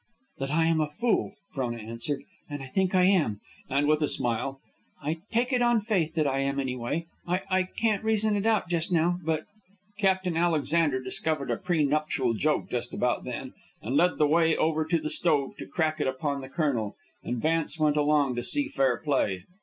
[0.39, 2.23] "That I am a fool," Frona answered.
[2.49, 4.59] "And I think I am." And with a smile,
[4.99, 7.05] "I take it on faith that I am, anyway.
[7.27, 9.45] I I can't reason it out just now, but..."
[9.99, 13.53] Captain Alexander discovered a prenuptial joke just about then,
[13.83, 17.39] and led the way over to the stove to crack it upon the colonel, and
[17.39, 19.43] Vance went along to see fair play.